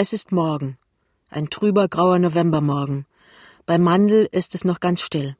[0.00, 0.78] Es ist Morgen.
[1.28, 3.04] Ein trüber, grauer Novembermorgen.
[3.66, 5.36] Bei Mandel ist es noch ganz still.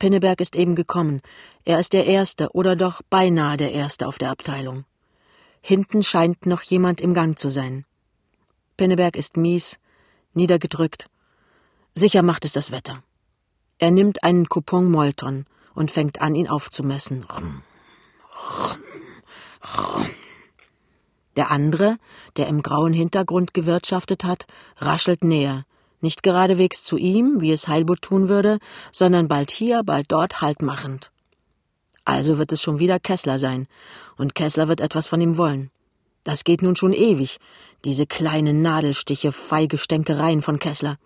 [0.00, 1.22] Pinneberg ist eben gekommen.
[1.64, 4.86] Er ist der Erste oder doch beinahe der Erste auf der Abteilung.
[5.60, 7.84] Hinten scheint noch jemand im Gang zu sein.
[8.76, 9.78] Pinneberg ist mies,
[10.34, 11.08] niedergedrückt.
[11.94, 13.04] Sicher macht es das Wetter.
[13.78, 15.46] Er nimmt einen Coupon Molton
[15.76, 17.24] und fängt an, ihn aufzumessen.
[21.36, 21.98] Der andere,
[22.36, 24.46] der im grauen Hintergrund gewirtschaftet hat,
[24.78, 25.64] raschelt näher,
[26.00, 28.58] nicht geradewegs zu ihm, wie es Heilbutt tun würde,
[28.90, 31.10] sondern bald hier, bald dort Halt machend.
[32.04, 33.66] Also wird es schon wieder Kessler sein,
[34.16, 35.70] und Kessler wird etwas von ihm wollen.
[36.24, 37.38] Das geht nun schon ewig,
[37.84, 40.96] diese kleinen Nadelstiche, feige Stänkereien von Kessler.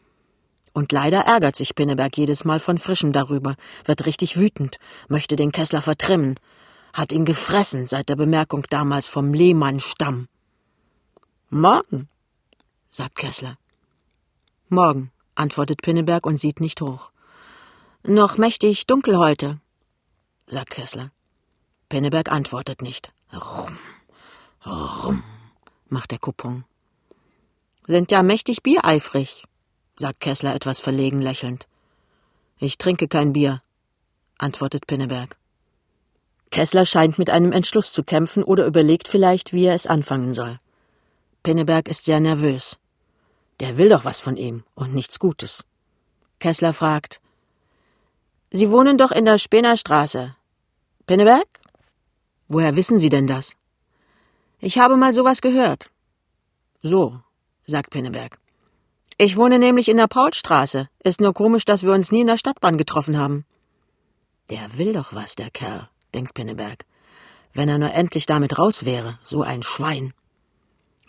[0.73, 5.53] Und leider ärgert sich Pinneberg jedes Mal von frischem darüber, wird richtig wütend, möchte den
[5.53, 6.37] Kessler vertrimmen,
[6.93, 10.29] hat ihn gefressen seit der Bemerkung damals vom Lehmann-Stamm.
[11.51, 12.09] Morgen,
[12.91, 13.57] sagt Kessler.
[14.69, 17.11] Morgen, antwortet Pinneberg und sieht nicht hoch.
[18.03, 19.61] Noch mächtig dunkel heute,
[20.47, 21.11] sagt Kessler.
[21.89, 23.13] Pinneberg antwortet nicht.
[23.33, 23.79] Rum,
[24.65, 25.23] rum,
[25.89, 26.65] macht der Coupon.
[27.87, 29.45] Sind ja mächtig biereifrig,
[29.97, 31.67] sagt Kessler etwas verlegen lächelnd.
[32.59, 33.63] Ich trinke kein Bier,
[34.39, 35.37] antwortet Pinneberg.
[36.51, 40.59] Kessler scheint mit einem Entschluss zu kämpfen oder überlegt vielleicht, wie er es anfangen soll.
[41.45, 42.77] Pinneberg ist sehr nervös.
[43.61, 45.65] Der will doch was von ihm und nichts Gutes.
[46.41, 47.21] Kessler fragt:
[48.51, 50.35] Sie wohnen doch in der Spenerstraße.
[51.07, 51.47] Pinneberg?
[52.49, 53.55] Woher wissen Sie denn das?
[54.59, 55.91] Ich habe mal sowas gehört.
[56.83, 57.21] So,
[57.65, 58.39] sagt Pinneberg.
[59.19, 60.89] Ich wohne nämlich in der Paulstraße.
[61.05, 63.45] Ist nur komisch, dass wir uns nie in der Stadtbahn getroffen haben.
[64.49, 66.85] Der will doch was, der Kerl denkt Pinneberg.
[67.53, 70.13] Wenn er nur endlich damit raus wäre, so ein Schwein.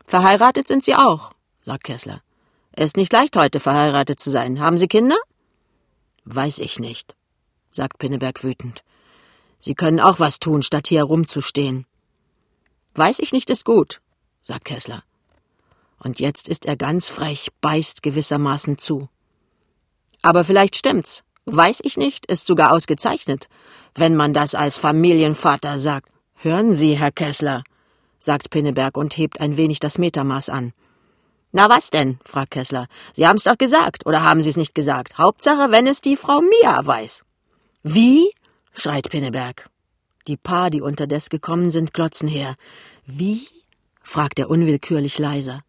[0.08, 2.22] Verheiratet sind Sie auch, sagt Kessler.
[2.76, 4.60] Ist nicht leicht, heute verheiratet zu sein.
[4.60, 5.18] Haben Sie Kinder?
[6.26, 7.16] Weiß ich nicht,
[7.70, 8.84] sagt Pinneberg wütend.
[9.60, 11.86] Sie können auch was tun, statt hier rumzustehen.
[12.96, 14.02] Weiß ich nicht ist gut,
[14.42, 15.04] sagt Kessler.
[16.00, 19.08] Und jetzt ist er ganz frech, beißt gewissermaßen zu.
[20.24, 21.24] Aber vielleicht stimmt's.
[21.46, 23.48] Weiß ich nicht, ist sogar ausgezeichnet
[23.96, 26.10] wenn man das als Familienvater sagt.
[26.36, 27.64] Hören Sie, Herr Kessler,
[28.20, 30.74] sagt Pinneberg und hebt ein wenig das Metermaß an.
[31.52, 32.18] Na was denn?
[32.24, 32.88] fragt Kessler.
[33.14, 35.18] Sie haben's doch gesagt, oder haben Sie es nicht gesagt?
[35.18, 37.26] Hauptsache, wenn es die Frau Mia weiß.
[37.84, 38.32] Wie?
[38.74, 39.70] schreit Pinneberg.
[40.28, 42.56] Die Paar, die unterdes gekommen sind, glotzen her.
[43.06, 43.48] Wie?
[44.02, 45.62] fragt er unwillkürlich leiser.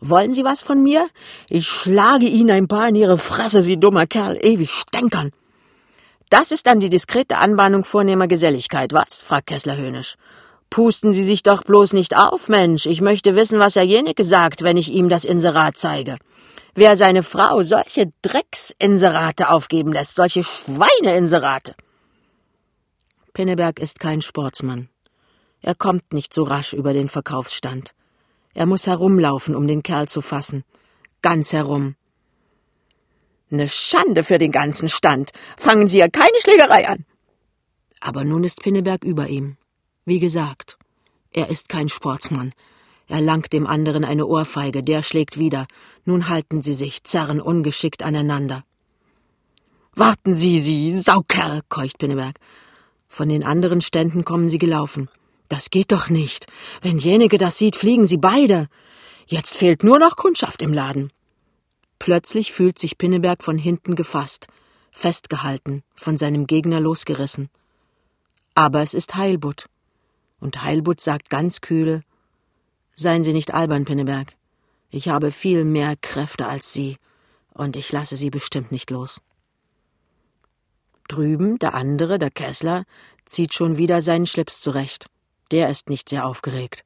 [0.00, 1.08] Wollen Sie was von mir?
[1.48, 5.32] Ich schlage Ihnen ein paar in Ihre Fresse, Sie dummer Kerl, ewig stänkern.
[6.28, 9.22] Das ist dann die diskrete Anbahnung vornehmer Geselligkeit, was?
[9.22, 10.16] fragt Kessler höhnisch.
[10.70, 12.86] Pusten Sie sich doch bloß nicht auf, Mensch.
[12.86, 16.16] Ich möchte wissen, was derjenige sagt, wenn ich ihm das Inserat zeige.
[16.74, 21.74] Wer seine Frau solche Drecksinserate aufgeben lässt, solche Schweineinserate.
[23.32, 24.88] Pinneberg ist kein Sportsmann.
[25.62, 27.94] Er kommt nicht so rasch über den Verkaufsstand.
[28.56, 30.64] Er muss herumlaufen, um den Kerl zu fassen.
[31.20, 31.94] Ganz herum.
[33.50, 35.32] Ne Schande für den ganzen Stand.
[35.58, 37.04] Fangen Sie ja keine Schlägerei an.
[38.00, 39.58] Aber nun ist Pinneberg über ihm.
[40.06, 40.78] Wie gesagt,
[41.32, 42.54] er ist kein Sportsmann.
[43.08, 45.66] Er langt dem anderen eine Ohrfeige, der schlägt wieder.
[46.06, 48.64] Nun halten sie sich, zerren ungeschickt aneinander.
[49.94, 52.36] Warten Sie, Sie Saukerl, keucht Pinneberg.
[53.06, 55.10] Von den anderen Ständen kommen sie gelaufen.
[55.48, 56.46] Das geht doch nicht.
[56.82, 58.68] Wenn jenige das sieht, fliegen sie beide.
[59.26, 61.12] Jetzt fehlt nur noch Kundschaft im Laden.
[61.98, 64.48] Plötzlich fühlt sich Pinneberg von hinten gefasst,
[64.92, 67.48] festgehalten, von seinem Gegner losgerissen.
[68.54, 69.66] Aber es ist Heilbutt.
[70.40, 72.02] Und Heilbutt sagt ganz kühl
[72.94, 74.34] Seien Sie nicht albern, Pinneberg.
[74.90, 76.96] Ich habe viel mehr Kräfte als Sie,
[77.52, 79.20] und ich lasse Sie bestimmt nicht los.
[81.08, 82.84] Drüben, der andere, der Kessler,
[83.26, 85.08] zieht schon wieder seinen Schlips zurecht.
[85.50, 86.84] Der ist nicht sehr aufgeregt.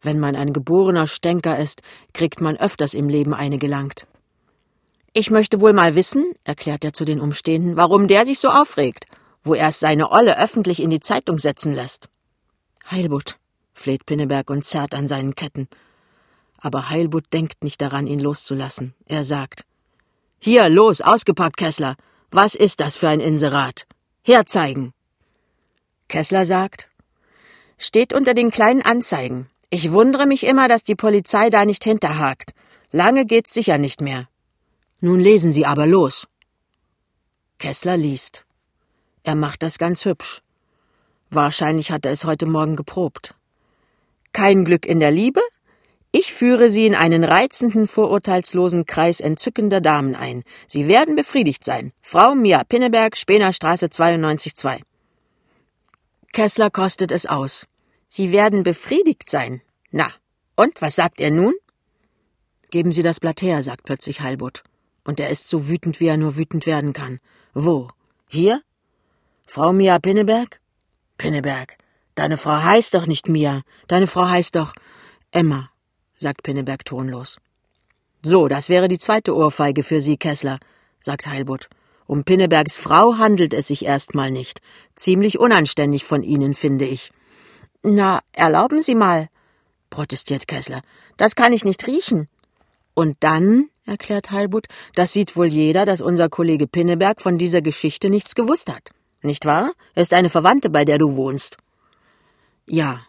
[0.00, 1.82] Wenn man ein geborener Stänker ist,
[2.12, 4.06] kriegt man öfters im Leben eine gelangt.
[5.12, 9.06] Ich möchte wohl mal wissen, erklärt er zu den Umstehenden, warum der sich so aufregt,
[9.42, 12.08] wo er es seine Olle öffentlich in die Zeitung setzen lässt.
[12.90, 13.38] Heilbutt,
[13.74, 15.68] fleht Pinneberg und zerrt an seinen Ketten.
[16.58, 18.94] Aber Heilbutt denkt nicht daran, ihn loszulassen.
[19.06, 19.64] Er sagt:
[20.38, 21.96] Hier, los, ausgepackt, Kessler.
[22.30, 23.86] Was ist das für ein Inserat?
[24.22, 24.92] Herzeigen.
[26.08, 26.87] Kessler sagt:
[27.78, 29.48] Steht unter den kleinen Anzeigen.
[29.70, 32.52] Ich wundere mich immer, dass die Polizei da nicht hinterhakt.
[32.90, 34.28] Lange geht's sicher nicht mehr.
[35.00, 36.26] Nun lesen Sie aber los.
[37.58, 38.44] Kessler liest.
[39.22, 40.42] Er macht das ganz hübsch.
[41.30, 43.34] Wahrscheinlich hat er es heute Morgen geprobt.
[44.32, 45.40] Kein Glück in der Liebe?
[46.10, 50.42] Ich führe Sie in einen reizenden, vorurteilslosen Kreis entzückender Damen ein.
[50.66, 51.92] Sie werden befriedigt sein.
[52.00, 54.80] Frau Mia Pinneberg, Spenerstraße 92-2.
[56.38, 57.66] Kessler kostet es aus.
[58.06, 59.60] Sie werden befriedigt sein.
[59.90, 60.08] Na,
[60.54, 61.54] und was sagt er nun?
[62.70, 64.62] Geben Sie das Blatt her, sagt plötzlich Heilbutt.
[65.02, 67.18] Und er ist so wütend, wie er nur wütend werden kann.
[67.54, 67.88] Wo?
[68.28, 68.62] Hier?
[69.48, 70.60] Frau Mia Pinneberg?
[71.16, 71.76] Pinneberg.
[72.14, 73.62] Deine Frau heißt doch nicht Mia.
[73.88, 74.74] Deine Frau heißt doch
[75.32, 75.70] Emma
[76.14, 77.38] sagt Pinneberg tonlos.
[78.22, 80.60] So, das wäre die zweite Ohrfeige für Sie, Kessler,
[81.00, 81.68] sagt Heilbutt.
[82.08, 84.62] Um Pinnebergs Frau handelt es sich erstmal nicht.
[84.96, 87.12] Ziemlich unanständig von Ihnen, finde ich.
[87.82, 89.28] Na, erlauben Sie mal,
[89.90, 90.80] protestiert Kessler.
[91.18, 92.26] Das kann ich nicht riechen.
[92.94, 98.08] Und dann, erklärt Heilbutt, das sieht wohl jeder, dass unser Kollege Pinneberg von dieser Geschichte
[98.08, 98.88] nichts gewusst hat.
[99.20, 99.72] Nicht wahr?
[99.94, 101.58] Er ist eine Verwandte, bei der du wohnst.
[102.66, 103.02] Ja,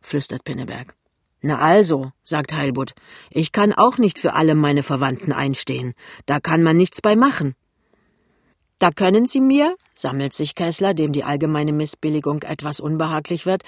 [0.00, 0.96] flüstert Pinneberg.
[1.40, 2.94] Na also, sagt Heilbutt,
[3.30, 5.94] ich kann auch nicht für alle meine Verwandten einstehen.
[6.26, 7.54] Da kann man nichts bei machen.
[8.80, 13.62] Da können Sie mir, sammelt sich Kessler, dem die allgemeine Missbilligung etwas unbehaglich wird,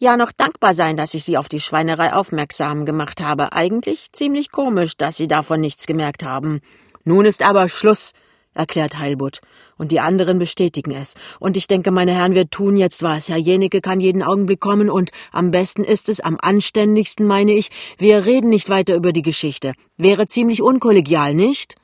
[0.00, 3.52] ja noch dankbar sein, dass ich Sie auf die Schweinerei aufmerksam gemacht habe.
[3.52, 6.62] Eigentlich ziemlich komisch, dass Sie davon nichts gemerkt haben.
[7.04, 8.10] Nun ist aber Schluss,
[8.54, 9.40] erklärt Heilbutt.
[9.78, 11.14] Und die anderen bestätigen es.
[11.38, 13.28] Und ich denke, meine Herren, wir tun jetzt was.
[13.28, 17.70] Herr Jenecke kann jeden Augenblick kommen und am besten ist es, am anständigsten meine ich,
[17.98, 19.74] wir reden nicht weiter über die Geschichte.
[19.96, 21.76] Wäre ziemlich unkollegial, nicht?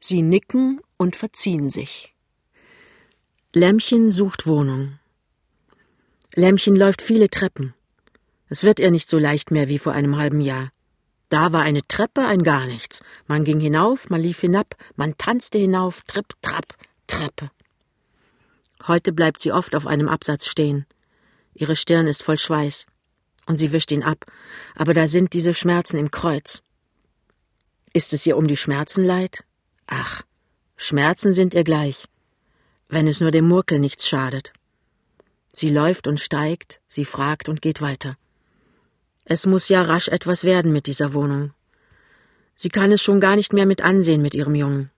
[0.00, 2.14] Sie nicken und verziehen sich.
[3.52, 4.98] Lämmchen sucht Wohnung.
[6.34, 7.74] Lämmchen läuft viele Treppen.
[8.48, 10.70] Es wird ihr nicht so leicht mehr wie vor einem halben Jahr.
[11.28, 13.02] Da war eine Treppe, ein gar nichts.
[13.26, 16.74] Man ging hinauf, man lief hinab, man tanzte hinauf, tripp, trapp,
[17.06, 17.50] Treppe.
[18.86, 20.86] Heute bleibt sie oft auf einem Absatz stehen.
[21.54, 22.86] Ihre Stirn ist voll Schweiß.
[23.46, 24.26] Und sie wischt ihn ab,
[24.74, 26.62] aber da sind diese Schmerzen im Kreuz.
[27.94, 29.44] Ist es ihr um die Schmerzen leid?
[29.88, 30.22] Ach,
[30.76, 32.04] Schmerzen sind ihr gleich,
[32.88, 34.52] wenn es nur dem Murkel nichts schadet.
[35.50, 38.16] Sie läuft und steigt, sie fragt und geht weiter.
[39.24, 41.52] Es muss ja rasch etwas werden mit dieser Wohnung.
[42.54, 44.90] Sie kann es schon gar nicht mehr mit ansehen mit ihrem Jungen.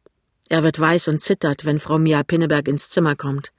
[0.49, 3.53] Er wird weiß und zittert, wenn Frau Mia Pinneberg ins Zimmer kommt.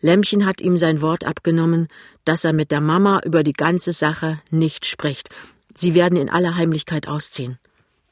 [0.00, 1.88] Lämmchen hat ihm sein Wort abgenommen,
[2.24, 5.28] dass er mit der Mama über die ganze Sache nicht spricht.
[5.76, 7.58] Sie werden in aller Heimlichkeit ausziehen.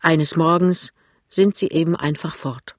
[0.00, 0.92] Eines Morgens
[1.28, 2.76] sind sie eben einfach fort.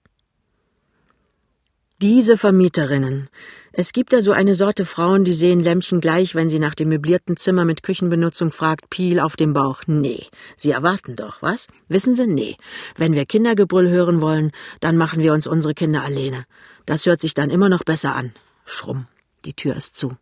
[2.01, 3.29] Diese Vermieterinnen,
[3.73, 6.89] es gibt da so eine Sorte Frauen, die sehen Lämmchen gleich, wenn sie nach dem
[6.89, 9.83] möblierten Zimmer mit Küchenbenutzung fragt, Piel auf dem Bauch.
[9.85, 10.25] Nee,
[10.55, 11.67] sie erwarten doch, was?
[11.87, 12.25] Wissen Sie?
[12.25, 12.55] Nee.
[12.95, 16.45] Wenn wir Kindergebrüll hören wollen, dann machen wir uns unsere Kinder alleine.
[16.85, 18.33] Das hört sich dann immer noch besser an.
[18.65, 19.07] Schrumm.
[19.45, 20.17] Die Tür ist zu.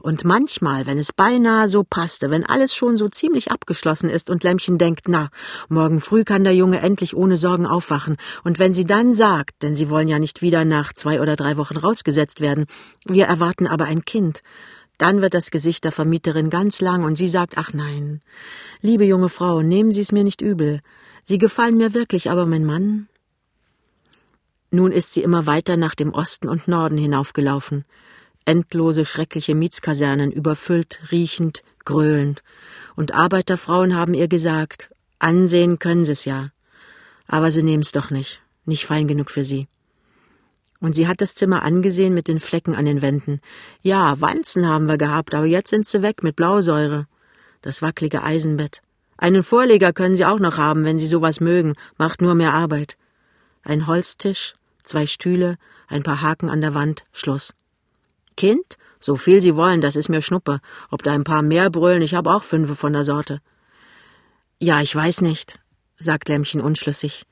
[0.00, 4.44] Und manchmal, wenn es beinahe so passte, wenn alles schon so ziemlich abgeschlossen ist und
[4.44, 5.30] Lämmchen denkt, na,
[5.68, 9.76] morgen früh kann der Junge endlich ohne Sorgen aufwachen, und wenn sie dann sagt, denn
[9.76, 12.66] sie wollen ja nicht wieder nach zwei oder drei Wochen rausgesetzt werden,
[13.04, 14.42] wir erwarten aber ein Kind,
[14.98, 18.20] dann wird das Gesicht der Vermieterin ganz lang und sie sagt, ach nein,
[18.80, 20.80] liebe junge Frau, nehmen Sie es mir nicht übel.
[21.24, 23.08] Sie gefallen mir wirklich, aber mein Mann.
[24.70, 27.84] Nun ist sie immer weiter nach dem Osten und Norden hinaufgelaufen
[28.44, 32.42] endlose schreckliche Mietskasernen, überfüllt, riechend, gröhlend.
[32.96, 36.50] Und Arbeiterfrauen haben ihr gesagt, ansehen können sie's ja.
[37.26, 39.68] Aber sie nehmen's doch nicht, nicht fein genug für sie.
[40.80, 43.40] Und sie hat das Zimmer angesehen mit den Flecken an den Wänden.
[43.80, 47.06] Ja, Wanzen haben wir gehabt, aber jetzt sind sie weg mit Blausäure.
[47.62, 48.82] Das wackelige Eisenbett.
[49.16, 52.98] Einen Vorleger können sie auch noch haben, wenn sie sowas mögen, macht nur mehr Arbeit.
[53.62, 55.56] Ein Holztisch, zwei Stühle,
[55.88, 57.54] ein paar Haken an der Wand, Schluss.
[58.36, 58.78] Kind?
[59.00, 60.60] So viel Sie wollen, das ist mir Schnuppe.
[60.90, 63.40] Ob da ein paar mehr brüllen, ich habe auch fünfe von der Sorte.
[64.60, 65.58] Ja, ich weiß nicht,
[65.98, 67.26] sagt Lämmchen unschlüssig.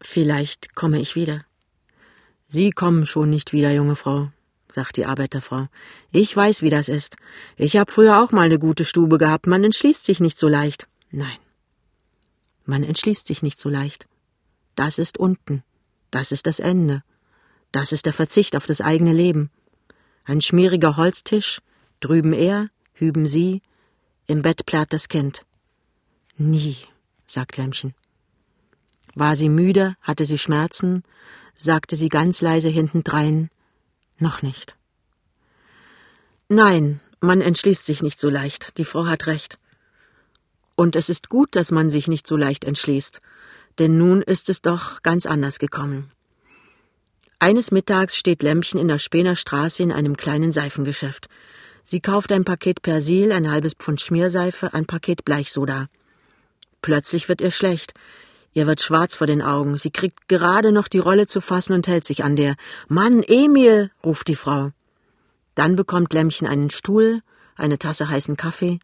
[0.00, 1.44] Vielleicht komme ich wieder.
[2.48, 4.30] Sie kommen schon nicht wieder, junge Frau,
[4.70, 5.68] sagt die Arbeiterfrau.
[6.10, 7.16] Ich weiß, wie das ist.
[7.56, 9.46] Ich habe früher auch mal eine gute Stube gehabt.
[9.46, 10.86] Man entschließt sich nicht so leicht.
[11.10, 11.38] Nein.
[12.64, 14.06] Man entschließt sich nicht so leicht.
[14.76, 15.64] Das ist unten.
[16.10, 17.02] Das ist das Ende.
[17.72, 19.50] Das ist der Verzicht auf das eigene Leben.
[20.24, 21.60] Ein schmieriger Holztisch,
[22.00, 23.62] drüben er, hüben sie,
[24.26, 25.44] im Bett plärrt das Kind.
[26.36, 26.76] Nie,
[27.26, 27.94] sagt Lämmchen.
[29.14, 31.02] War sie müde, hatte sie Schmerzen,
[31.54, 33.50] sagte sie ganz leise hintendrein,
[34.18, 34.76] noch nicht.
[36.48, 39.58] Nein, man entschließt sich nicht so leicht, die Frau hat recht.
[40.76, 43.20] Und es ist gut, dass man sich nicht so leicht entschließt,
[43.78, 46.10] denn nun ist es doch ganz anders gekommen.
[47.42, 51.28] Eines Mittags steht Lämmchen in der Spener Straße in einem kleinen Seifengeschäft.
[51.82, 55.86] Sie kauft ein Paket Persil, ein halbes Pfund Schmierseife, ein Paket Bleichsoda.
[56.82, 57.94] Plötzlich wird ihr schlecht.
[58.54, 59.76] Ihr wird schwarz vor den Augen.
[59.76, 62.54] Sie kriegt gerade noch die Rolle zu fassen und hält sich an der.
[62.86, 64.70] Mann, Emil, ruft die Frau.
[65.56, 67.22] Dann bekommt Lämmchen einen Stuhl,
[67.56, 68.78] eine Tasse heißen Kaffee.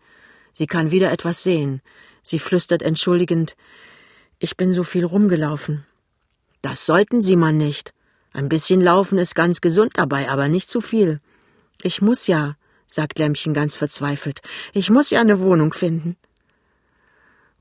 [0.53, 1.81] Sie kann wieder etwas sehen.
[2.25, 3.55] Sie flüstert entschuldigend
[4.41, 5.87] Ich bin so viel rumgelaufen.
[6.61, 7.95] Das sollten Sie man nicht.
[8.33, 11.21] Ein bisschen laufen ist ganz gesund dabei, aber nicht zu viel.
[11.83, 12.57] Ich muss ja,
[12.87, 14.41] sagt Lämmchen ganz verzweifelt.
[14.73, 16.17] Ich muss ja eine Wohnung finden.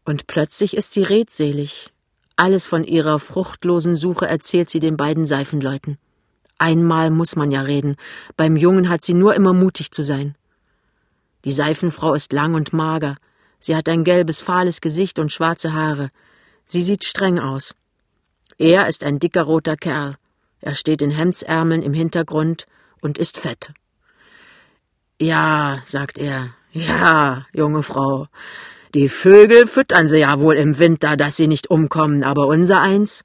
[0.05, 1.91] Und plötzlich ist sie redselig.
[2.35, 5.97] Alles von ihrer fruchtlosen Suche erzählt sie den beiden Seifenleuten.
[6.59, 7.95] Einmal muss man ja reden.
[8.35, 10.35] Beim Jungen hat sie nur immer mutig zu sein.
[11.45, 13.17] Die Seifenfrau ist lang und mager.
[13.59, 16.09] Sie hat ein gelbes, fahles Gesicht und schwarze Haare.
[16.65, 17.75] Sie sieht streng aus.
[18.57, 20.17] Er ist ein dicker roter Kerl.
[20.61, 22.65] Er steht in Hemdsärmeln im Hintergrund
[23.01, 23.71] und ist fett.
[25.19, 26.49] Ja, sagt er.
[26.71, 28.27] Ja, junge Frau.
[28.93, 33.23] Die Vögel füttern sie ja wohl im Winter, dass sie nicht umkommen, aber unser eins?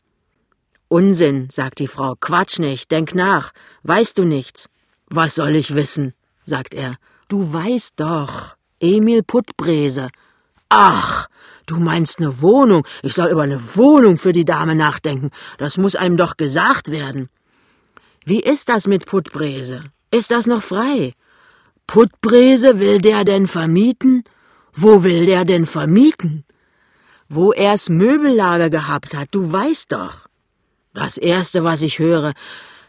[0.88, 2.14] Unsinn, sagt die Frau.
[2.20, 3.52] Quatsch nicht, denk nach.
[3.82, 4.68] Weißt du nichts?
[5.06, 6.14] Was soll ich wissen?
[6.44, 6.96] sagt er.
[7.28, 8.56] Du weißt doch.
[8.80, 10.08] Emil Puttbrese.
[10.68, 11.28] Ach,
[11.66, 12.86] du meinst ne Wohnung.
[13.02, 15.30] Ich soll über ne Wohnung für die Dame nachdenken.
[15.58, 17.28] Das muss einem doch gesagt werden.
[18.24, 19.84] Wie ist das mit Puttbrese?
[20.10, 21.12] Ist das noch frei?
[21.86, 24.24] Puttbrese will der denn vermieten?
[24.74, 26.44] Wo will der denn vermieten?
[27.28, 30.28] Wo er's Möbellager gehabt hat, du weißt doch.
[30.94, 32.34] Das erste, was ich höre,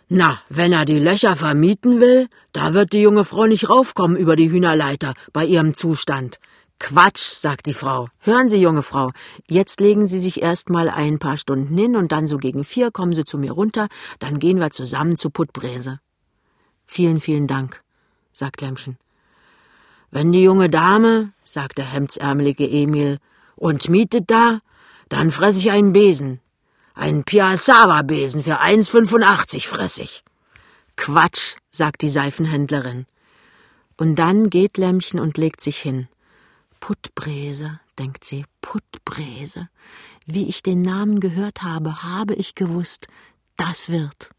[0.09, 4.35] na, wenn er die Löcher vermieten will, da wird die junge Frau nicht raufkommen über
[4.35, 6.39] die Hühnerleiter bei ihrem Zustand.
[6.79, 8.07] Quatsch, sagt die Frau.
[8.19, 9.11] Hören Sie, junge Frau,
[9.47, 12.91] jetzt legen Sie sich erst mal ein paar Stunden hin und dann so gegen vier
[12.91, 13.87] kommen Sie zu mir runter,
[14.19, 15.99] dann gehen wir zusammen zu Puttbräse.
[16.85, 17.81] Vielen, vielen Dank,
[18.31, 18.97] sagt Lämmchen.
[20.11, 23.17] Wenn die junge Dame, sagt der hemdsärmelige Emil,
[23.55, 24.59] und mietet da,
[25.09, 26.39] dann fress ich einen Besen.
[26.93, 30.23] Einen Piazzava-Besen für 1,85 fress ich.
[30.95, 33.07] Quatsch, sagt die Seifenhändlerin.
[33.97, 36.07] Und dann geht Lämmchen und legt sich hin.
[36.83, 39.69] Puttbräse, denkt sie, Puttbräse.
[40.25, 43.07] Wie ich den Namen gehört habe, habe ich gewusst,
[43.55, 44.31] das wird.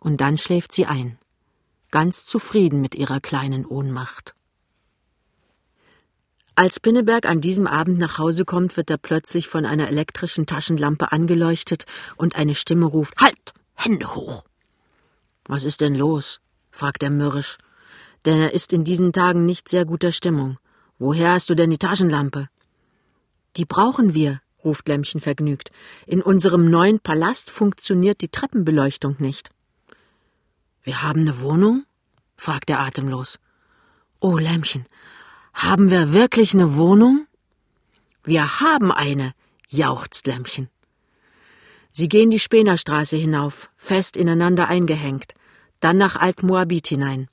[0.00, 1.18] Und dann schläft sie ein,
[1.90, 4.34] ganz zufrieden mit ihrer kleinen Ohnmacht.
[6.54, 11.12] Als Pinneberg an diesem Abend nach Hause kommt, wird er plötzlich von einer elektrischen Taschenlampe
[11.12, 11.84] angeleuchtet
[12.16, 13.52] und eine Stimme ruft Halt.
[13.74, 14.44] Hände hoch.
[15.44, 16.40] Was ist denn los?
[16.70, 17.58] fragt er mürrisch,
[18.24, 20.56] denn er ist in diesen Tagen nicht sehr guter Stimmung.
[20.98, 22.48] Woher hast du denn die Taschenlampe?
[23.56, 25.70] Die brauchen wir, ruft Lämmchen vergnügt.
[26.06, 29.50] In unserem neuen Palast funktioniert die Treppenbeleuchtung nicht.
[30.82, 31.84] Wir haben eine Wohnung?
[32.36, 33.38] fragt er atemlos.
[34.20, 34.86] Oh, Lämmchen,
[35.52, 37.26] haben wir wirklich eine Wohnung?
[38.22, 39.34] Wir haben eine,
[39.68, 40.68] jauchzt Lämmchen.
[41.90, 45.34] Sie gehen die Spenerstraße hinauf, fest ineinander eingehängt,
[45.80, 47.28] dann nach Altmoabit hinein.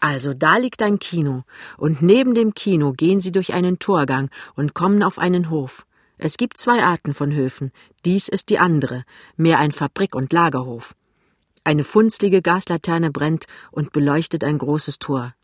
[0.00, 1.44] Also da liegt ein Kino,
[1.76, 5.84] und neben dem Kino gehen sie durch einen Torgang und kommen auf einen Hof.
[6.18, 7.72] Es gibt zwei Arten von Höfen,
[8.04, 9.04] dies ist die andere,
[9.36, 10.94] mehr ein Fabrik- und Lagerhof.
[11.64, 15.34] Eine funzlige Gaslaterne brennt und beleuchtet ein großes Tor.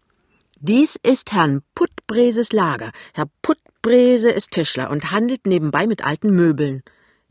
[0.56, 2.92] Dies ist Herrn Puttbreses Lager.
[3.12, 6.82] Herr Puttbrese ist Tischler und handelt nebenbei mit alten Möbeln,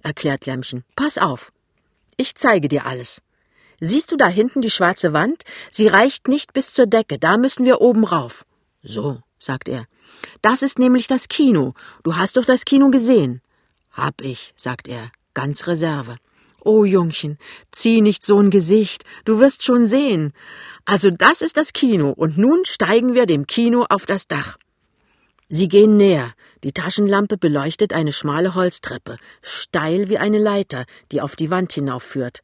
[0.03, 0.83] erklärt Lämmchen.
[0.95, 1.51] Pass auf.
[2.17, 3.21] Ich zeige dir alles.
[3.85, 5.43] Siehst du da hinten die schwarze Wand?
[5.69, 8.45] Sie reicht nicht bis zur Decke, da müssen wir oben rauf.
[8.81, 9.87] So, sagt er.
[10.41, 11.73] Das ist nämlich das Kino.
[12.01, 13.41] Du hast doch das Kino gesehen.
[13.91, 16.15] Hab ich, sagt er, ganz Reserve.
[16.63, 17.37] Oh, Jungchen,
[17.73, 20.31] zieh nicht so ein Gesicht, du wirst schon sehen.
[20.85, 24.57] Also das ist das Kino, und nun steigen wir dem Kino auf das Dach.
[25.49, 31.35] Sie gehen näher, die Taschenlampe beleuchtet eine schmale Holztreppe, steil wie eine Leiter, die auf
[31.35, 32.43] die Wand hinaufführt.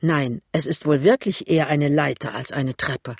[0.00, 3.16] Nein, es ist wohl wirklich eher eine Leiter als eine Treppe.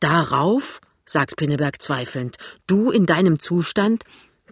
[0.00, 2.36] Darauf, sagt Pinneberg zweifelnd,
[2.66, 4.04] du in deinem Zustand?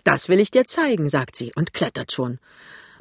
[0.04, 2.38] Das will ich dir zeigen, sagt sie und klettert schon.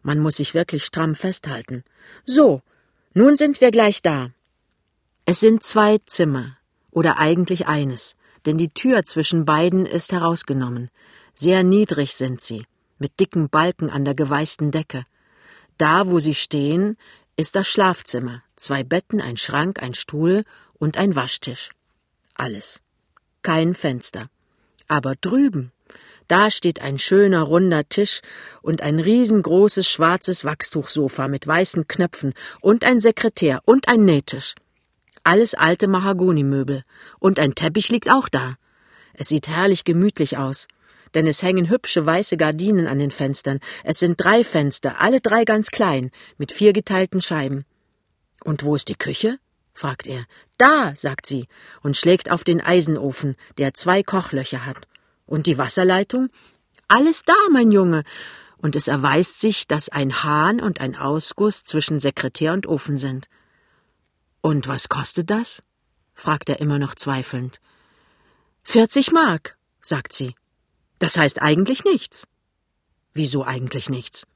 [0.04, 1.84] Man muss sich wirklich stramm festhalten.
[2.26, 2.62] So,
[3.14, 4.32] nun sind wir gleich da.
[5.26, 6.58] Es sind zwei Zimmer,
[6.90, 10.90] oder eigentlich eines, denn die Tür zwischen beiden ist herausgenommen.
[11.36, 12.66] Sehr niedrig sind sie,
[12.98, 15.06] mit dicken Balken an der geweißten Decke.
[15.78, 16.98] Da, wo sie stehen,
[17.38, 21.72] ist das Schlafzimmer, zwei Betten, ein Schrank, ein Stuhl und ein Waschtisch.
[22.36, 22.82] Alles.
[23.42, 24.30] Kein Fenster.
[24.88, 25.72] Aber drüben,
[26.28, 28.22] da steht ein schöner runder Tisch
[28.62, 34.56] und ein riesengroßes schwarzes Wachstuchsofa mit weißen Knöpfen und ein Sekretär und ein Nähtisch.
[35.24, 36.84] Alles alte Mahagonimöbel.
[37.20, 38.56] Und ein Teppich liegt auch da.
[39.14, 40.68] Es sieht herrlich gemütlich aus.
[41.14, 43.60] denn es hängen hübsche weiße Gardinen an den Fenstern.
[43.84, 47.66] Es sind drei Fenster, alle drei ganz klein, mit vier geteilten Scheiben.
[48.44, 49.40] Und wo ist die Küche?
[49.74, 50.26] fragt er.
[50.58, 51.48] Da, sagt sie
[51.82, 54.88] und schlägt auf den Eisenofen, der zwei Kochlöcher hat.
[55.26, 56.30] Und die Wasserleitung?
[56.88, 58.04] Alles da, mein Junge.
[58.58, 63.28] Und es erweist sich, dass ein Hahn und ein Ausguss zwischen Sekretär und Ofen sind.
[64.42, 65.64] Und was kostet das?
[66.14, 67.60] fragt er immer noch zweifelnd.
[68.64, 70.36] Vierzig Mark, sagt sie.
[71.00, 72.28] Das heißt eigentlich nichts.
[73.14, 74.28] Wieso eigentlich nichts?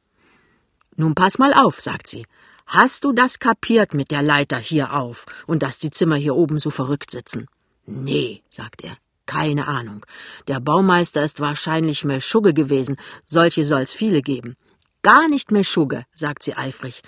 [0.95, 2.25] Nun pass mal auf, sagt sie.
[2.65, 6.59] Hast du das kapiert mit der Leiter hier auf und dass die Zimmer hier oben
[6.59, 7.47] so verrückt sitzen?
[7.85, 8.97] Nee, sagt er.
[9.27, 10.05] Keine Ahnung.
[10.47, 12.97] Der Baumeister ist wahrscheinlich Meschugge gewesen.
[13.25, 14.55] Solche soll's viele geben.
[15.01, 17.01] Gar nicht Meschugge, sagt sie eifrig.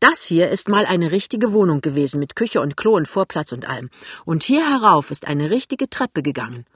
[0.00, 3.68] Das hier ist mal eine richtige Wohnung gewesen mit Küche und Klo und Vorplatz und
[3.68, 3.90] allem.
[4.24, 6.66] Und hier herauf ist eine richtige Treppe gegangen.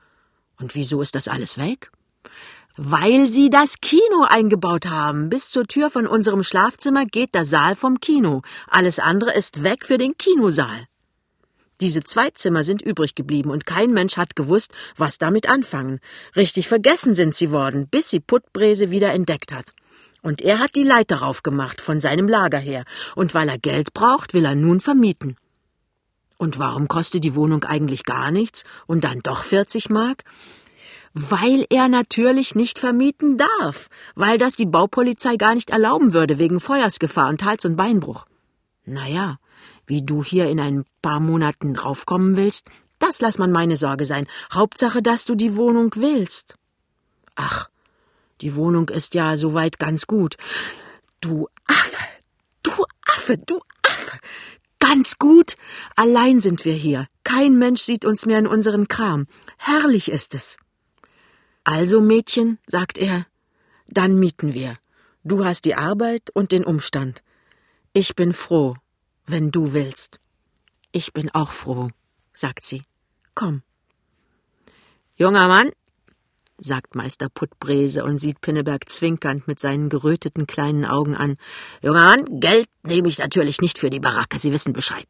[0.61, 1.91] Und wieso ist das alles weg?
[2.83, 5.29] Weil sie das Kino eingebaut haben.
[5.29, 8.41] Bis zur Tür von unserem Schlafzimmer geht der Saal vom Kino.
[8.69, 10.87] Alles andere ist weg für den Kinosaal.
[11.83, 16.01] Diese zwei Zimmer sind übrig geblieben und kein Mensch hat gewusst, was damit anfangen.
[16.37, 19.75] Richtig vergessen sind sie worden, bis sie Puttbrese wieder entdeckt hat.
[20.23, 22.85] Und er hat die Leiter raufgemacht von seinem Lager her.
[23.15, 25.37] Und weil er Geld braucht, will er nun vermieten.
[26.39, 30.25] Und warum kostet die Wohnung eigentlich gar nichts und dann doch 40 Mark?
[31.13, 36.61] Weil er natürlich nicht vermieten darf, weil das die Baupolizei gar nicht erlauben würde wegen
[36.61, 38.27] Feuersgefahr und Hals- und Beinbruch.
[38.85, 39.39] Naja,
[39.87, 42.67] wie du hier in ein paar Monaten raufkommen willst,
[43.01, 44.29] das lass man meine Sorge sein.
[44.53, 46.55] Hauptsache, dass du die Wohnung willst.
[47.35, 47.69] Ach,
[48.41, 50.37] die Wohnung ist ja soweit ganz gut.
[51.21, 52.05] Du Affe,
[52.63, 52.73] du
[53.07, 54.19] Affe, du Affe.
[54.79, 55.57] Ganz gut.
[55.97, 57.07] Allein sind wir hier.
[57.25, 59.27] Kein Mensch sieht uns mehr in unseren Kram.
[59.59, 60.57] Herrlich ist es.
[61.65, 63.27] Also, Mädchen, sagt er,
[63.87, 64.77] dann mieten wir.
[65.25, 67.23] Du hast die Arbeit und den Umstand.
[67.93, 68.77] Ich bin froh,
[69.27, 70.21] wenn du willst.
[70.93, 71.91] Ich bin auch froh,
[72.33, 72.85] sagt sie.
[73.35, 73.63] Komm.
[75.17, 75.71] Junger Mann,
[76.59, 81.37] sagt Meister Puttbrese und sieht Pinneberg zwinkernd mit seinen geröteten kleinen Augen an.
[81.83, 85.07] Junger Mann, Geld nehme ich natürlich nicht für die Baracke, Sie wissen Bescheid.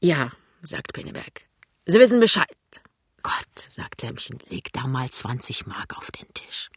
[0.00, 0.30] Ja,
[0.62, 1.42] sagt Pinneberg.
[1.86, 2.54] Sie wissen Bescheid.
[3.26, 6.70] Gott, sagt Lämmchen, leg da mal zwanzig Mark auf den Tisch.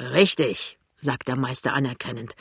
[0.00, 2.34] Richtig, sagt der Meister anerkennend.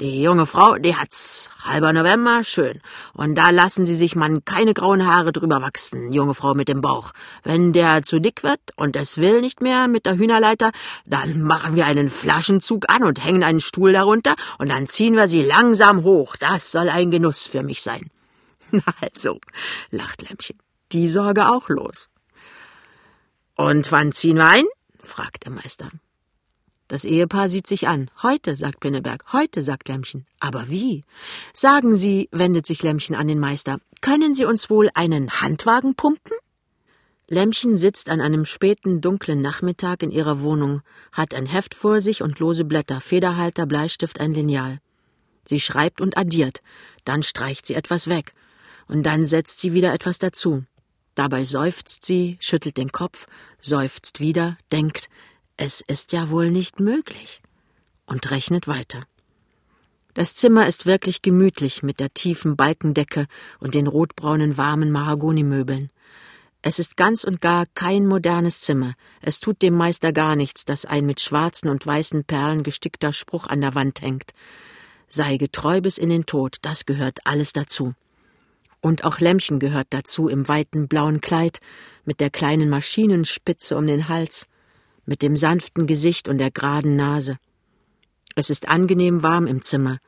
[0.00, 1.50] Die junge Frau, die hat's.
[1.64, 2.80] Halber November, schön.
[3.12, 6.82] Und da lassen Sie sich man keine grauen Haare drüber wachsen, junge Frau mit dem
[6.82, 7.10] Bauch.
[7.42, 10.70] Wenn der zu dick wird und es will nicht mehr mit der Hühnerleiter,
[11.04, 15.26] dann machen wir einen Flaschenzug an und hängen einen Stuhl darunter und dann ziehen wir
[15.26, 16.36] sie langsam hoch.
[16.36, 18.12] Das soll ein Genuss für mich sein.
[19.00, 19.40] Also,
[19.90, 20.60] lacht Lämmchen.
[20.92, 22.08] Die Sorge auch los.
[23.56, 24.64] Und wann ziehen wir ein?
[25.02, 25.90] fragt der Meister.
[26.88, 28.10] Das Ehepaar sieht sich an.
[28.22, 29.32] Heute, sagt Pinneberg.
[29.32, 30.26] Heute, sagt Lämmchen.
[30.38, 31.02] Aber wie?
[31.52, 36.36] Sagen Sie, wendet sich Lämmchen an den Meister, können Sie uns wohl einen Handwagen pumpen?
[37.26, 42.22] Lämmchen sitzt an einem späten, dunklen Nachmittag in ihrer Wohnung, hat ein Heft vor sich
[42.22, 44.78] und lose Blätter, Federhalter, Bleistift, ein Lineal.
[45.46, 46.60] Sie schreibt und addiert,
[47.04, 48.34] dann streicht sie etwas weg,
[48.88, 50.64] und dann setzt sie wieder etwas dazu.
[51.14, 53.26] Dabei seufzt sie, schüttelt den Kopf,
[53.60, 55.08] seufzt wieder, denkt,
[55.56, 57.40] es ist ja wohl nicht möglich,
[58.06, 59.04] und rechnet weiter.
[60.14, 63.26] Das Zimmer ist wirklich gemütlich mit der tiefen Balkendecke
[63.58, 65.90] und den rotbraunen warmen Mahagonimöbeln.
[66.62, 68.94] Es ist ganz und gar kein modernes Zimmer.
[69.20, 73.46] Es tut dem Meister gar nichts, dass ein mit schwarzen und weißen Perlen gestickter Spruch
[73.46, 74.32] an der Wand hängt.
[75.08, 77.94] Sei getreu bis in den Tod, das gehört alles dazu.
[78.84, 81.60] Und auch Lämmchen gehört dazu im weiten blauen Kleid,
[82.04, 84.46] mit der kleinen Maschinenspitze um den Hals,
[85.06, 87.38] mit dem sanften Gesicht und der geraden Nase.
[88.36, 90.00] Es ist angenehm warm im Zimmer.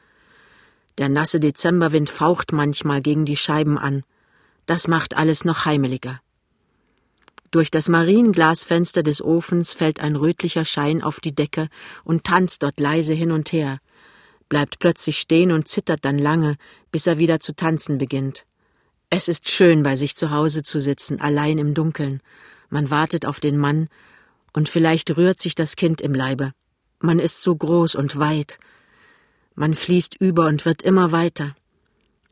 [0.98, 4.02] Der nasse Dezemberwind faucht manchmal gegen die Scheiben an.
[4.66, 6.20] Das macht alles noch heimeliger.
[7.52, 11.68] Durch das Marienglasfenster des Ofens fällt ein rötlicher Schein auf die Decke
[12.04, 13.78] und tanzt dort leise hin und her,
[14.50, 16.56] bleibt plötzlich stehen und zittert dann lange,
[16.92, 18.45] bis er wieder zu tanzen beginnt.
[19.08, 22.20] Es ist schön, bei sich zu Hause zu sitzen, allein im Dunkeln.
[22.70, 23.88] Man wartet auf den Mann,
[24.52, 26.52] und vielleicht rührt sich das Kind im Leibe.
[26.98, 28.58] Man ist so groß und weit.
[29.54, 31.54] Man fließt über und wird immer weiter.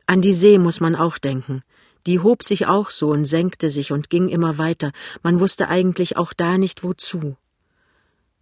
[0.05, 1.61] An die See muss man auch denken.
[2.07, 4.91] Die hob sich auch so und senkte sich und ging immer weiter.
[5.23, 7.37] Man wusste eigentlich auch da nicht wozu.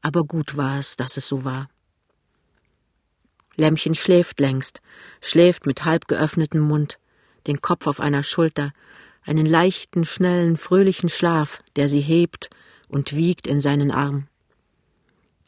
[0.02, 1.70] Aber gut war es, dass es so war.
[3.56, 4.82] Lämmchen schläft längst,
[5.22, 6.98] schläft mit halb geöffnetem Mund
[7.48, 8.74] den Kopf auf einer Schulter,
[9.26, 12.50] einen leichten, schnellen, fröhlichen Schlaf, der sie hebt
[12.88, 14.28] und wiegt in seinen Arm.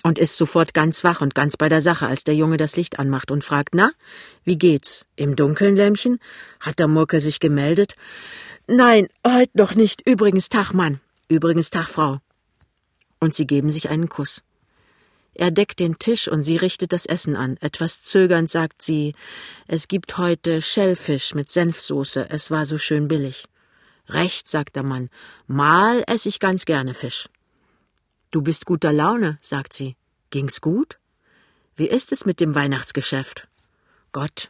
[0.04, 3.00] Und ist sofort ganz wach und ganz bei der Sache, als der Junge das Licht
[3.00, 3.92] anmacht und fragt, na,
[4.44, 5.08] wie geht's?
[5.16, 6.20] Im Dunkeln, Lämmchen?
[6.60, 7.96] Hat der Murkel sich gemeldet?
[8.68, 10.08] Nein, heut noch nicht.
[10.08, 11.00] Übrigens Tag, Mann.
[11.28, 12.20] Übrigens Tag, Frau.
[13.20, 14.44] Und sie geben sich einen Kuss.
[15.36, 17.58] Er deckt den Tisch und sie richtet das Essen an.
[17.58, 19.14] Etwas zögernd sagt sie,
[19.68, 23.46] es gibt heute Schellfisch mit Senfsoße, es war so schön billig.
[24.08, 25.10] Recht, sagt der Mann,
[25.46, 27.28] mal ess ich ganz gerne Fisch.
[28.32, 29.98] Du bist guter Laune, sagt sie.
[30.30, 31.00] Ging's gut?
[31.76, 33.48] Wie ist es mit dem Weihnachtsgeschäft?
[34.14, 34.50] Gott,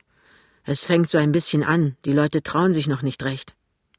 [0.63, 3.55] es fängt so ein bisschen an, die Leute trauen sich noch nicht recht.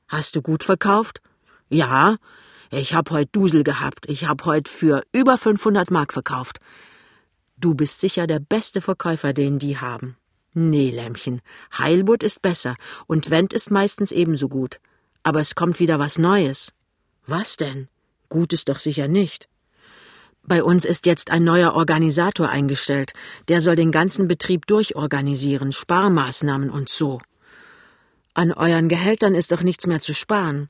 [0.07, 1.21] Hast du gut verkauft?
[1.69, 2.17] Ja,
[2.71, 4.09] ich hab heut Dusel gehabt.
[4.09, 6.59] Ich hab heut für über 500 Mark verkauft.
[7.59, 10.17] Du bist sicher der beste Verkäufer, den die haben.
[10.53, 11.43] Nee, Lämmchen,
[11.77, 12.77] Heilbutt ist besser
[13.07, 14.81] und Wendt ist meistens ebenso gut.
[15.23, 16.73] Aber es kommt wieder was Neues.
[17.27, 17.89] Was denn?
[18.29, 19.49] Gut ist doch sicher nicht.
[20.43, 23.13] Bei uns ist jetzt ein neuer Organisator eingestellt.
[23.49, 27.21] Der soll den ganzen Betrieb durchorganisieren, Sparmaßnahmen und so.
[28.33, 30.69] An euren Gehältern ist doch nichts mehr zu sparen.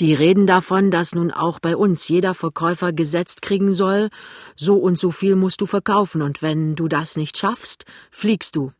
[0.00, 4.08] Die reden davon, dass nun auch bei uns jeder Verkäufer gesetzt kriegen soll,
[4.56, 8.72] so und so viel musst du verkaufen, und wenn du das nicht schaffst, fliegst du.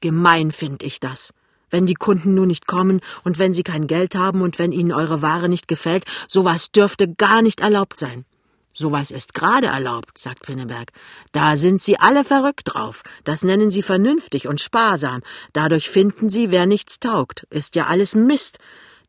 [0.00, 1.32] Gemein find ich das.
[1.70, 4.92] Wenn die Kunden nur nicht kommen und wenn sie kein Geld haben und wenn ihnen
[4.92, 8.26] eure Ware nicht gefällt, sowas dürfte gar nicht erlaubt sein.
[8.74, 10.90] Sowas ist gerade erlaubt, sagt Pinneberg.
[11.32, 13.02] Da sind sie alle verrückt drauf.
[13.22, 15.22] Das nennen sie vernünftig und sparsam.
[15.52, 17.46] Dadurch finden sie, wer nichts taugt.
[17.50, 18.58] Ist ja alles Mist.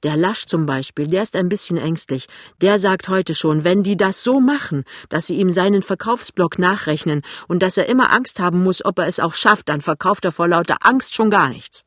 [0.04, 2.28] Der Lasch zum Beispiel, der ist ein bisschen ängstlich.
[2.62, 7.22] Der sagt heute schon, wenn die das so machen, dass sie ihm seinen Verkaufsblock nachrechnen
[7.48, 10.32] und dass er immer Angst haben muss, ob er es auch schafft, dann verkauft er
[10.32, 11.86] vor lauter Angst schon gar nichts.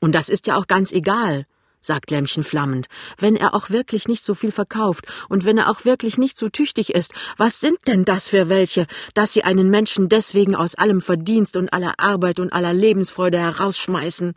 [0.00, 1.46] Und das ist ja auch ganz egal,
[1.80, 2.86] sagt Lämmchen flammend,
[3.18, 6.48] wenn er auch wirklich nicht so viel verkauft und wenn er auch wirklich nicht so
[6.48, 11.00] tüchtig ist, was sind denn das für welche, dass sie einen Menschen deswegen aus allem
[11.00, 14.34] Verdienst und aller Arbeit und aller Lebensfreude herausschmeißen?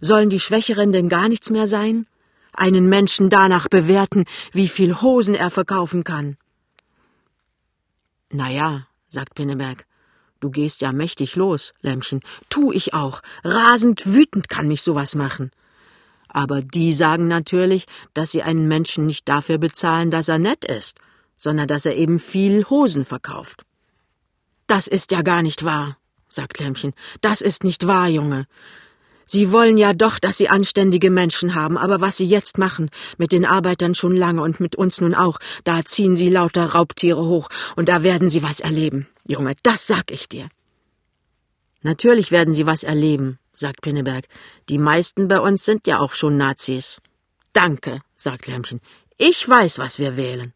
[0.00, 2.06] Sollen die Schwächeren denn gar nichts mehr sein?
[2.52, 6.36] Einen Menschen danach bewerten, wie viel Hosen er verkaufen kann.
[8.30, 9.86] Na ja, sagt Pinneberg,
[10.40, 12.22] du gehst ja mächtig los, Lämmchen.
[12.48, 13.20] Tu ich auch.
[13.44, 15.50] Rasend wütend kann mich sowas machen.
[16.32, 20.98] Aber die sagen natürlich, dass sie einen Menschen nicht dafür bezahlen, dass er nett ist,
[21.36, 23.62] sondern dass er eben viel Hosen verkauft.
[24.66, 25.96] Das ist ja gar nicht wahr,
[26.28, 26.92] sagt Lämmchen.
[27.20, 28.46] Das ist nicht wahr, Junge.
[29.32, 33.30] Sie wollen ja doch, dass Sie anständige Menschen haben, aber was Sie jetzt machen, mit
[33.30, 37.48] den Arbeitern schon lange und mit uns nun auch, da ziehen Sie lauter Raubtiere hoch,
[37.76, 39.06] und da werden Sie was erleben.
[39.24, 40.48] Junge, das sag ich dir.
[41.82, 44.26] Natürlich werden Sie was erleben, sagt Pinneberg.
[44.68, 47.00] Die meisten bei uns sind ja auch schon Nazis.
[47.52, 48.80] Danke, sagt Lämmchen.
[49.18, 50.52] Ich weiß, was wir wählen.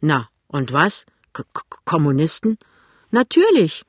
[0.00, 1.06] Na, und was?
[1.32, 1.44] K
[1.84, 2.58] Kommunisten?
[3.10, 3.84] Natürlich.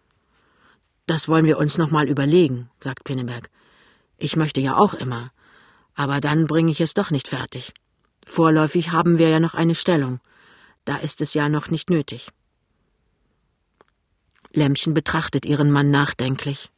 [1.08, 3.50] Das wollen wir uns noch mal überlegen, sagt Pinneberg.
[4.18, 5.32] Ich möchte ja auch immer.
[5.96, 7.74] Aber dann bringe ich es doch nicht fertig.
[8.26, 10.20] Vorläufig haben wir ja noch eine Stellung.
[10.86, 12.30] Da ist es ja noch nicht nötig.
[14.54, 16.70] Lämmchen betrachtet ihren Mann nachdenklich.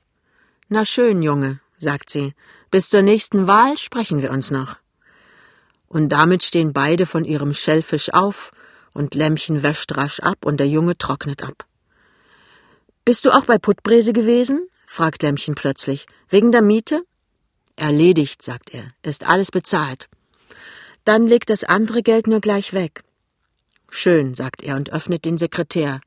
[0.69, 2.34] Na schön, Junge, sagt sie.
[2.72, 4.78] Bis zur nächsten Wahl sprechen wir uns noch.
[5.88, 8.52] Und damit stehen beide von ihrem Schellfisch auf,
[8.93, 11.65] und Lämmchen wäscht rasch ab und der Junge trocknet ab.
[13.06, 14.67] Bist du auch bei Puttbrese gewesen?
[14.88, 16.06] fragt Lämmchen plötzlich.
[16.30, 17.04] Wegen der Miete?
[17.76, 20.10] Erledigt, sagt er, ist alles bezahlt.
[21.06, 23.04] Dann legt das andere Geld nur gleich weg.
[23.89, 26.00] Schön, sagt er und öffnet den Sekretär,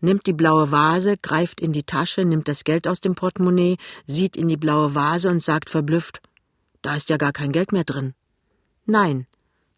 [0.00, 4.36] nimmt die blaue Vase, greift in die Tasche, nimmt das Geld aus dem Portemonnaie, sieht
[4.36, 6.20] in die blaue Vase und sagt verblüfft,
[6.82, 8.14] da ist ja gar kein Geld mehr drin.
[8.86, 9.26] Nein,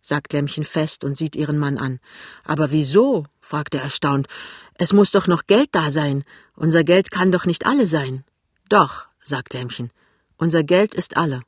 [0.01, 2.01] sagt Lämmchen fest und sieht ihren Mann an.
[2.45, 3.27] Aber wieso?
[3.41, 4.29] fragt er erstaunt.
[4.75, 6.25] Es muss doch noch Geld da sein.
[6.55, 8.25] Unser Geld kann doch nicht alle sein.
[8.69, 9.91] Doch, sagt Lämmchen.
[10.37, 11.43] Unser Geld ist alle.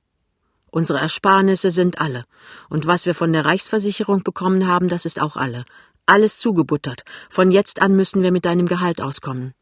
[0.71, 2.25] Unsere Ersparnisse sind alle.
[2.69, 5.65] Und was wir von der Reichsversicherung bekommen haben, das ist auch alle.
[6.07, 7.05] Alles zugebuttert.
[7.31, 9.55] Von jetzt an müssen wir mit deinem Gehalt auskommen.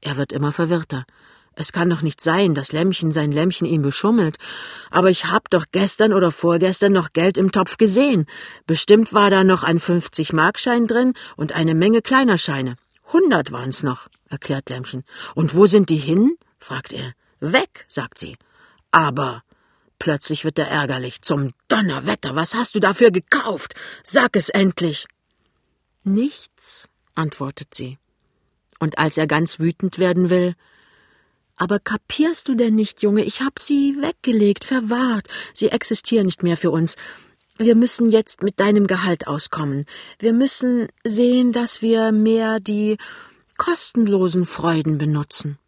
[0.00, 1.06] Er wird immer verwirrter.
[1.58, 4.36] Es kann doch nicht sein, dass Lämmchen sein Lämmchen ihm beschummelt.
[4.90, 8.26] Aber ich hab doch gestern oder vorgestern noch Geld im Topf gesehen.
[8.66, 12.76] Bestimmt war da noch ein 50-Markschein drin und eine Menge kleiner Scheine.
[13.10, 15.04] Hundert waren's noch, erklärt Lämmchen.
[15.34, 16.36] Und wo sind die hin?
[16.58, 17.14] fragt er.
[17.40, 18.36] Weg, sagt sie.
[18.90, 19.42] Aber
[19.98, 21.22] plötzlich wird er ärgerlich.
[21.22, 23.74] Zum Donnerwetter, was hast du dafür gekauft?
[24.02, 25.06] Sag es endlich.
[26.06, 27.98] Nichts, antwortet sie.
[28.78, 30.54] Und als er ganz wütend werden will,
[31.56, 33.24] aber kapierst du denn nicht, Junge?
[33.24, 35.26] Ich hab sie weggelegt, verwahrt.
[35.52, 36.94] Sie existieren nicht mehr für uns.
[37.58, 39.84] wir müssen jetzt mit deinem Gehalt auskommen.
[40.20, 42.98] Wir müssen sehen, dass wir mehr die
[43.56, 45.58] kostenlosen Freuden benutzen.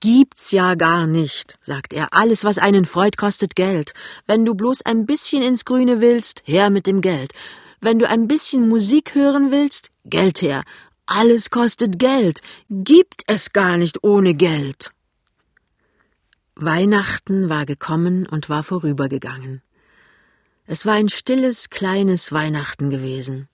[0.00, 2.14] Gibt's ja gar nicht, sagt er.
[2.14, 3.92] Alles, was einen freut, kostet Geld.
[4.26, 7.34] Wenn du bloß ein bisschen ins Grüne willst, her mit dem Geld.
[7.84, 10.64] Wenn du ein bisschen Musik hören willst, Geld her.
[11.04, 12.40] Alles kostet Geld.
[12.70, 14.90] Gibt es gar nicht ohne Geld.
[16.54, 19.60] Weihnachten war gekommen und war vorübergegangen.
[20.64, 23.50] Es war ein stilles, kleines Weihnachten gewesen,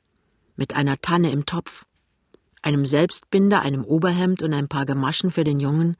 [0.55, 1.85] mit einer Tanne im Topf,
[2.63, 5.97] einem Selbstbinder, einem Oberhemd und ein paar Gamaschen für den Jungen,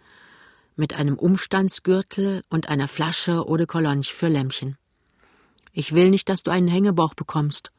[0.77, 4.79] mit einem Umstandsgürtel und einer Flasche de Cologne für Lämmchen.
[5.73, 7.73] Ich will nicht, dass du einen Hängebauch bekommst,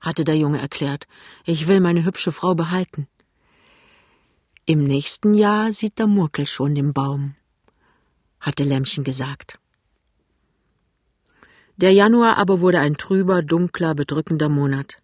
[0.00, 1.06] hatte der Junge erklärt.
[1.44, 3.08] Ich will meine hübsche Frau behalten.
[4.64, 7.36] Im nächsten Jahr sieht der Murkel schon den Baum,
[8.40, 9.58] hatte Lämmchen gesagt.
[11.76, 15.02] Der Januar aber wurde ein trüber, dunkler, bedrückender Monat.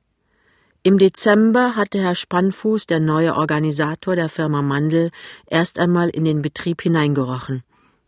[0.83, 5.11] Im Dezember hatte Herr Spannfuß, der neue Organisator der Firma Mandel,
[5.47, 7.63] erst einmal in den Betrieb hineingerochen.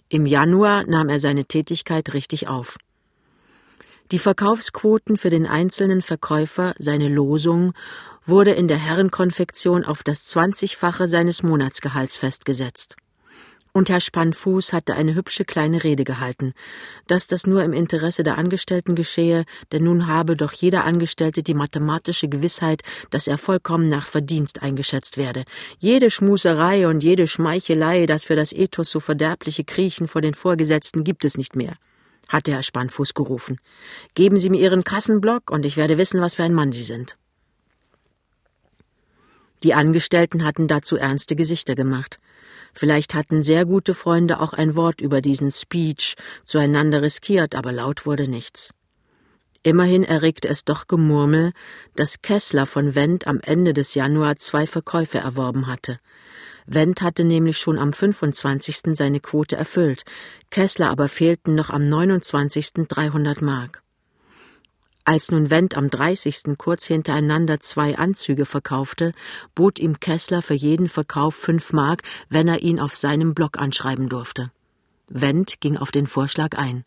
[0.09, 2.79] Im Januar nahm er seine Tätigkeit richtig auf.
[4.13, 7.73] Die Verkaufsquoten für den einzelnen Verkäufer, seine Losung,
[8.27, 12.97] wurde in der Herrenkonfektion auf das zwanzigfache seines Monatsgehalts festgesetzt.
[13.73, 16.53] Und Herr Spannfuß hatte eine hübsche kleine Rede gehalten,
[17.07, 21.55] dass das nur im Interesse der Angestellten geschehe, denn nun habe doch jeder Angestellte die
[21.55, 25.45] mathematische Gewissheit, dass er vollkommen nach Verdienst eingeschätzt werde.
[25.79, 31.05] Jede Schmuserei und jede Schmeichelei, das für das Ethos so verderbliche Kriechen vor den Vorgesetzten
[31.05, 31.75] gibt es nicht mehr
[32.35, 33.59] hatte Herr Spannfuß gerufen.
[34.15, 37.17] Geben Sie mir Ihren Kassenblock und ich werde wissen, was für ein Mann Sie sind.
[39.63, 42.19] Die Angestellten hatten dazu ernste Gesichter gemacht.
[42.75, 48.05] Vielleicht hatten sehr gute Freunde auch ein Wort über diesen Speech zueinander riskiert, aber laut
[48.05, 48.75] wurde nichts.
[49.63, 51.53] Immerhin erregte es doch Gemurmel,
[51.97, 55.97] dass Kessler von Wendt am Ende des Januar zwei Verkäufe erworben hatte.
[56.67, 58.97] Wendt hatte nämlich schon am 25.
[58.97, 60.05] seine Quote erfüllt,
[60.51, 62.89] Kessler aber fehlten noch am 29.
[62.89, 63.83] 300 Mark.
[65.05, 66.57] Als nun Wendt am 30.
[66.57, 69.13] kurz hintereinander zwei Anzüge verkaufte,
[69.55, 74.09] bot ihm Kessler für jeden Verkauf fünf Mark, wenn er ihn auf seinem Block anschreiben
[74.09, 74.51] durfte.
[75.09, 76.85] Wendt ging auf den Vorschlag ein.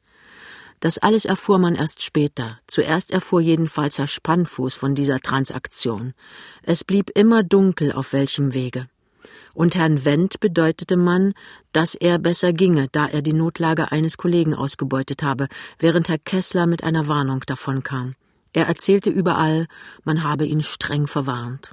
[0.80, 2.60] Das alles erfuhr man erst später.
[2.66, 6.14] Zuerst erfuhr jedenfalls Herr Spannfuß von dieser Transaktion.
[6.64, 8.88] Es blieb immer dunkel, auf welchem Wege
[9.54, 11.34] und Herrn Wendt bedeutete man,
[11.74, 15.48] dass er besser ginge, da er die Notlage eines Kollegen ausgebeutet habe,
[15.80, 18.16] während Herr Kessler mit einer Warnung davonkam.
[18.54, 19.68] Er erzählte überall,
[20.04, 21.72] man habe ihn streng verwarnt.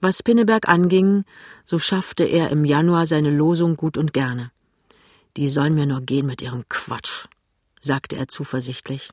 [0.00, 1.24] Was Pinneberg anging,
[1.64, 4.50] so schaffte er im Januar seine Losung gut und gerne.
[5.36, 7.26] Die sollen mir nur gehen mit ihrem Quatsch,
[7.80, 9.10] sagte er zuversichtlich.